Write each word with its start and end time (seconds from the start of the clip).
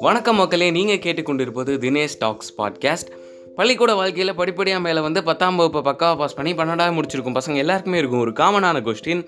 வணக்கம் 0.00 0.36
மக்களே 0.36 0.70
நீங்கள் 0.70 0.98
கேட்டுக்கொண்டிருப்பது 0.98 1.76
தினேஷ் 1.78 2.16
டாக்ஸ் 2.18 2.54
பாட்காஸ்ட். 2.58 3.10
பள்ளிக்கூட 3.58 3.92
வாழ்க்கையில் 3.98 4.38
படிப்படியாக 4.40 4.80
மேலே 4.86 5.00
வந்து 5.06 5.20
பத்தாம் 5.28 5.56
வகுப்பு 5.60 5.80
பக்காவாக 5.90 6.16
பாஸ் 6.22 6.36
பண்ணி 6.38 6.50
பன்னெண்டாவது 6.58 6.96
முடிச்சிருக்கும் 6.96 7.38
பசங்க 7.38 7.62
எல்லாருக்குமே 7.62 8.00
இருக்கும். 8.02 8.24
ஒரு 8.26 8.32
காமனான 8.40 8.82
கொஸ்டின் 8.88 9.22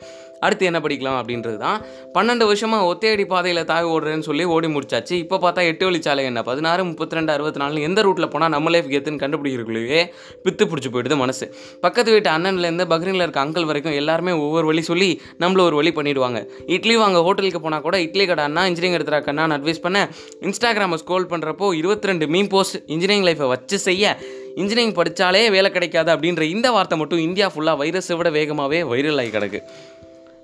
அடுத்து 0.47 0.65
என்ன 0.69 0.79
படிக்கலாம் 0.85 1.17
அப்படின்றது 1.21 1.57
தான் 1.63 1.79
பன்னெண்டு 2.15 2.45
வருஷமாக 2.51 2.87
ஒத்தையடி 2.91 3.25
பாதையில் 3.33 3.61
தாய் 3.71 3.89
ஓடுறேன்னு 3.95 4.27
சொல்லி 4.29 4.45
ஓடி 4.55 4.69
முடிச்சாச்சு. 4.75 5.15
இப்போ 5.25 5.37
பார்த்தா 5.43 5.65
எட்டு 5.71 5.85
வழிச்சாலை 5.89 6.23
என்ன? 6.29 6.41
பதினாறு 6.51 6.83
முப்பத்தி 6.91 7.17
ரெண்டு 7.19 7.33
அறுபத்தி 7.35 7.61
நாலு 7.63 7.83
எந்த 7.89 8.03
ரூட்டில் 8.07 8.29
போனால் 8.35 8.53
நம்ம 8.55 8.71
லைஃப் 8.75 8.89
கெத்துன்னு 8.93 9.23
கண்டுபிடிக்கிறக்குள்ளேயே 9.25 10.01
பித்து 10.45 10.67
பிடிச்சி 10.71 10.93
போயிடுது 10.95 11.19
மனசு. 11.25 11.49
பக்கத்து 11.85 12.15
வீட்டு 12.15 12.31
அண்ணன்லேருந்து 12.37 12.87
பக்ரீனில் 12.93 13.25
இருக்க 13.27 13.41
அங்கிள் 13.45 13.69
வரைக்கும் 13.71 13.97
எல்லாருமே 14.03 14.35
ஒவ்வொரு 14.45 14.69
வழி 14.71 14.85
சொல்லி 14.91 15.11
நம்மள 15.45 15.63
ஒரு 15.69 15.79
வழி 15.81 15.93
பண்ணிடுவாங்க. 15.99 16.41
இட்லி 16.77 16.97
வாங்க 17.03 17.21
ஹோட்டலுக்கு 17.29 17.63
போனால் 17.67 17.85
கூட 17.89 17.99
இட்லி 18.07 18.27
கடை 18.33 18.47
அண்ணா 18.51 18.65
இன்ஜினியரிங் 18.71 18.99
எடுத்துறா 19.01 19.37
நான் 19.43 19.57
அட்வைஸ் 19.59 19.85
பண்ண 19.89 20.07
இன்ஸ்டாகிராமை 20.49 20.99
ஸ்க்ரோல் 21.05 21.29
பண்ணுறப்போ 21.35 21.69
இருபத்தி 21.83 22.13
ரெண்டு 22.13 22.29
மீன் 22.37 22.51
போஸ்ட் 22.57 22.79
இன்ஜினியரிங் 22.95 23.29
லைஃப்பை 23.31 23.51
வச்சு 23.55 23.79
செய்ய 23.89 24.17
இன்ஜினியரிங் 24.61 24.99
படித்தாலே 24.99 25.43
வேலை 25.57 25.71
கிடைக்காது 25.77 26.11
அப்படின்ற 26.17 26.45
இந்த 26.57 26.69
வார்த்தை 26.77 26.99
மட்டும் 27.03 27.25
இந்தியா 27.29 27.49
ஃபுல்லாக 27.55 27.81
வைரஸை 27.83 28.17
விட 28.21 28.31
வேகமாகவே 28.39 28.81
வைரல் 28.93 29.23
ஆகி 29.23 29.33
கிடக்கு. 29.37 29.61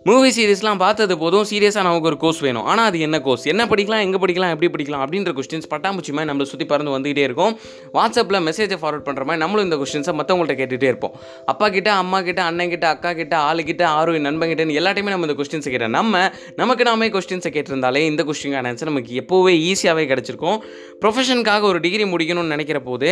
மூவி 0.06 0.28
சீரிஸ்லாம் 0.34 0.80
பார்த்தது 0.82 1.14
போதும் 1.20 1.46
சீரியஸாக 1.50 1.82
நமக்கு 1.86 2.08
ஒரு 2.10 2.18
கோர்ஸ் 2.22 2.40
வேணும். 2.46 2.66
ஆனால் 2.70 2.88
அது 2.88 2.98
என்ன 3.06 3.16
கோர்ஸ் 3.26 3.44
என்ன 3.52 3.62
படிக்கலாம் 3.70 4.02
எங்கே 4.06 4.18
படிக்கலாம் 4.22 4.52
எப்படி 4.54 4.68
படிக்கலாம் 4.74 5.02
அப்படின்ற 5.04 5.30
கொஸ்டின்ஸ் 5.38 5.68
பட்டாம்பூச்சி 5.72 6.12
மாதிரி 6.16 6.28
நம்மளை 6.30 6.46
சுற்றி 6.50 6.66
பறந்து 6.72 6.92
வந்துகிட்டே 6.94 7.22
இருக்கும். 7.28 7.52
வாட்ஸ்அப்பில் 7.96 8.38
மெசேஜை 8.48 8.76
ஃபார்வர்ட் 8.82 9.04
பண்ணுற 9.06 9.24
மாதிரி 9.28 9.42
நம்மளும் 9.44 9.66
இந்த 9.68 9.76
கொஸ்டின்ஸை 9.80 10.12
மற்றவங்கள்ட்ட 10.18 10.56
கேட்டுகிட்டே 10.60 10.88
இருப்போம். 10.92 11.14
அப்பா 11.52 11.68
கிட்ட 11.76 11.90
அம்மா 12.02 12.20
கிட்ட 12.28 12.42
அண்ணன் 12.50 12.70
கிட்ட 12.74 12.86
அக்கா 12.94 13.12
கிட்ட 13.20 13.34
ஆளுகிட்ட 13.48 13.82
ஆறு 13.96 14.20
நண்பன் 14.26 14.74
எல்லாத்தையுமே 14.82 15.12
நம்ம 15.14 15.28
இந்த 15.28 15.36
கொஸ்டின்ஸை 15.40 15.72
கேட்டோம். 15.74 15.96
நம்ம 15.98 16.20
நமக்கு 16.60 16.86
நாமே 16.90 17.08
கொஸ்டின்ஸை 17.16 17.52
கேட்டிருந்தாலே 17.56 18.02
இந்த 18.10 18.24
கொஸ்டினுக்கான 18.30 18.72
ஆன்சர் 18.72 18.90
நமக்கு 18.92 19.18
எப்போவே 19.22 19.54
ஈஸியாகவே 19.70 20.04
கிடச்சிருக்கும். 20.12 20.60
ப்ரொஃபஷனுக்காக 21.02 21.68
ஒரு 21.72 21.80
டிகிரி 21.86 22.06
முடிக்கணும்னு 22.12 22.54
நினைக்கிற 22.56 22.80
போது 22.90 23.10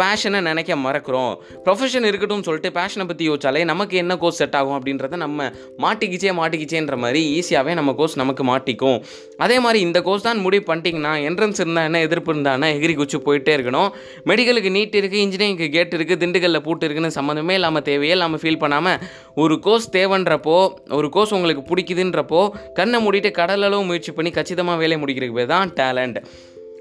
பேஷனை 0.00 0.42
நினைக்க 0.50 0.78
மறக்கிறோம். 0.86 1.34
ப்ரொஃபஷன் 1.66 2.08
இருக்கட்டும் 2.12 2.46
சொல்லிட்டு 2.50 2.72
பேஷனை 2.78 3.08
பற்றி 3.10 3.26
யோசிச்சாலே 3.30 3.64
நமக்கு 3.74 3.96
என்ன 4.04 4.20
கோர்ஸ் 4.24 4.40
செட் 4.44 4.56
ஆகும் 4.62 4.78
அப்படின்றத 4.78 5.22
நம்ம 5.26 5.50
மாட்டிக்கிச்சே 5.86 6.34
மாட்டிக்கிச்சேன்ற 6.40 6.96
மாதிரி 7.04 7.22
ஈஸியாகவே 7.38 7.74
நம்ம 7.80 7.94
கோர்ஸ் 8.00 8.16
நமக்கு 8.22 8.44
மாட்டிக்கும். 8.50 8.98
அதே 9.44 9.56
மாதிரி 9.64 9.78
இந்த 9.86 9.98
கோர்ஸ் 10.08 10.26
தான் 10.28 10.42
முடிவு 10.46 10.64
பண்ணிட்டீங்கன்னா 10.70 11.12
என்ட்ரன்ஸ் 11.28 11.60
இருந்தால் 11.62 11.88
என்ன 11.90 12.00
எதிர்ப்பு 12.06 12.32
இருந்தால் 12.34 12.66
எகிரி 12.76 12.96
குச்சி 13.00 13.20
போயிட்டே 13.28 13.54
இருக்கணும். 13.58 13.90
மெடிக்கலுக்கு 14.30 14.72
நீட் 14.78 14.98
இருக்குது 15.00 15.22
இன்ஜினியரிங்க்கு 15.26 15.68
கேட் 15.76 15.94
இருக்குது 15.98 16.20
திண்டுக்கல்லில் 16.22 16.64
பூட்டு 16.66 16.86
இருக்குன்னு 16.86 17.16
சம்மந்தமே 17.18 17.56
இல்லாமல் 17.60 17.86
தேவையே 17.90 18.14
இல்லாமல் 18.16 18.42
ஃபீல் 18.42 18.62
பண்ணாமல் 18.64 18.98
ஒரு 19.44 19.56
கோர்ஸ் 19.66 19.88
தேவைன்றப்போ 19.98 20.58
ஒரு 20.98 21.08
கோர்ஸ் 21.16 21.34
உங்களுக்கு 21.38 21.64
பிடிக்குதுன்றப்போ 21.70 22.42
கண்ணை 22.80 23.00
மூடிட்டு 23.06 23.32
கடலளவு 23.40 23.88
முயற்சி 23.90 24.12
பண்ணி 24.18 24.32
கச்சிதமாக 24.38 24.80
வேலையை 24.82 25.00
முடிக்கிறதுக்கு 25.02 25.52
தான் 25.54 25.72
டேலண்ட் 25.80 26.20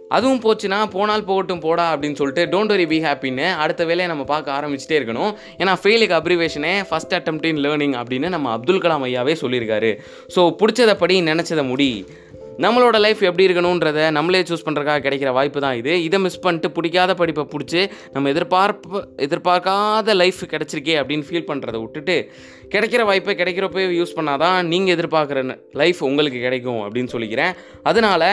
அதுவும் 0.10 0.42
போச்சுன்னா 0.46 0.80
போனால் 0.96 1.28
போகட்டும் 1.30 1.64
போடா 1.66 1.86
அப்படின்னு 1.94 2.20
சொல்லிட்டு 2.20 2.44
டோன்ட் 2.54 2.74
வரி 2.76 2.86
பி 2.92 3.00
ஹாப்பின்னு 3.06 3.48
அடுத்த 3.64 3.86
வேலையை 3.86 4.08
நம்ம 4.12 4.24
பார்க்க 4.34 4.58
ஆரம்பிச்சிட்டே 4.58 4.98
இருக்கணும். 5.00 5.32
ஏன்னா 5.62 5.74
ஃபெயிலுக்கு 5.84 6.18
அப்ரிவேஷனே 6.20 6.74
ஃபஸ்ட் 6.90 7.16
அட்டம்ப்ட் 7.20 7.50
இன் 7.52 7.64
லேர்னிங் 7.66 7.96
அப்படின்னு 8.02 8.30
நம்ம 8.36 8.52
அப்துல் 8.58 8.84
கலாம் 8.86 9.06
ஐயாவே 9.10 9.36
சொல்லியிருக்காரு. 9.44 9.92
ஸோ 10.36 10.44
பிடிச்சதை 10.62 10.96
படி 11.02 11.18
நினச்சதை 11.32 11.66
முடி. 11.72 11.90
நம்மளோட 12.64 12.98
லைஃப் 13.06 13.22
எப்படி 13.28 13.46
இருக்கணுன்றத 13.48 14.12
நம்மளே 14.18 14.42
சூஸ் 14.50 14.66
பண்ணுறக்காக 14.66 15.02
கிடைக்கிற 15.06 15.32
வாய்ப்பு 15.38 15.60
தான் 15.64 15.78
இது. 15.80 15.94
இதை 16.04 16.20
மிஸ் 16.26 16.44
பண்ணிட்டு 16.46 16.70
பிடிக்காத 16.76 17.14
படிப்பை 17.22 17.44
பிடிச்சி 17.54 17.82
நம்ம 18.14 18.30
எதிர்பார்ப்பு 18.34 19.00
எதிர்பார்க்காத 19.26 20.14
லைஃப் 20.22 20.40
கிடச்சிருக்கே 20.54 20.96
அப்படின்னு 21.02 21.28
ஃபீல் 21.30 21.50
பண்ணுறதை 21.50 21.80
விட்டுட்டு 21.84 22.32
கிடைக்கிற 22.74 23.02
வாய்ப்பை 23.10 23.36
கிடைக்கிறப்ப 23.42 23.88
யூஸ் 24.02 24.16
பண்ணாதான் 24.20 24.60
நீங்கள் 24.72 24.96
எதிர்பார்க்குற 24.98 25.42
லைஃப் 25.82 26.00
உங்களுக்கு 26.04 26.40
கிடைக்கும் 26.48 26.82
அப்படின்னு 26.86 27.14
சொல்லிக்கிறேன். 27.16 27.54
அதனால் 27.84 28.30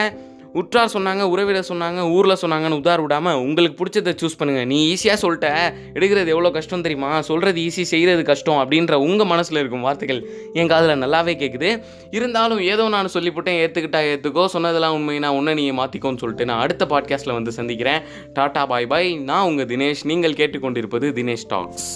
உற்றார் 0.53 0.91
சொன்னாங்க 0.93 1.21
உறவினர் 1.21 1.67
சொன்னாங்க 1.69 2.11
ஊரில் 2.11 2.35
சொன்னாங்கன்னு 2.41 2.79
உதார் 2.81 3.01
விடாமல் 3.01 3.33
உங்களுக்கு 3.33 3.77
பிடிச்சதை 3.79 4.11
சூஸ் 4.21 4.37
பண்ணுங்கள் 4.39 4.65
நீ 4.65 4.93
ஈஸியாக 4.93 5.17
சொல்லிட்ட 5.21 5.47
எடுக்கிறது 5.93 6.27
எவ்வளோ 6.27 6.51
கஷ்டம் 6.51 6.81
தெரியுமா? 6.81 7.21
சொல்கிறது 7.21 7.61
ஈஸி 7.61 7.81
செய்கிறது 7.81 8.23
கஷ்டம் 8.23 8.59
அப்படின்ற 8.61 8.93
உங்கள் 8.93 9.25
மனசில் 9.25 9.57
இருக்கும் 9.57 9.81
வார்த்தைகள் 9.81 10.21
என் 10.53 10.67
காதில் 10.67 11.01
நல்லாவே 11.01 11.35
கேட்குது 11.43 11.83
இருந்தாலும் 12.11 12.59
ஏதோ 12.59 12.87
நான் 12.87 13.13
சொல்லிவிட்டேன் 13.13 13.59
ஏற்றுக்கிட்டா 13.63 14.01
ஏற்றுக்கோ 14.11 14.45
சொன்னதெல்லாம் 14.45 14.97
உண்மைனா 14.99 15.35
ஒன்று 15.35 15.55
நீங்கள் 15.55 15.79
மாற்றிக்கோன்னு 15.79 16.17
சொல்லிட்டு 16.17 16.45
நான் 16.45 16.59
அடுத்த 16.59 16.85
பாட்காஸ்ட்டில் 16.85 17.33
வந்து 17.33 17.51
சந்திக்கிறேன். 17.51 18.01
டாட்டா 18.39 18.67
பாய் 18.67 18.87
பாய் 18.87 19.15
நான் 19.15 19.45
உங்கள் 19.45 19.65
தினேஷ். 19.65 20.03
நீங்கள் 20.03 20.33
கேட்டுக்கொண்டிருப்பது 20.33 21.09
தினேஷ் 21.11 21.47
டாக்ஸ் 21.47 21.89